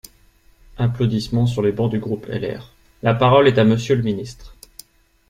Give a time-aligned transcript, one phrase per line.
[0.79, 4.55] (Applaudissements sur les bancs du groupe LR.) La parole est à Monsieur le ministre.